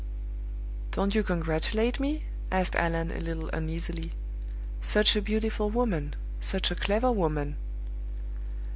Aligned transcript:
"Don't 0.89 1.13
you 1.13 1.21
congratulate 1.21 1.99
me?" 1.99 2.23
asked 2.51 2.73
Allan, 2.75 3.11
a 3.11 3.19
little 3.19 3.49
uneasily. 3.53 4.13
"Such 4.81 5.15
a 5.15 5.21
beautiful 5.21 5.69
woman! 5.69 6.15
such 6.39 6.71
a 6.71 6.75
clever 6.75 7.11
woman!" 7.11 7.55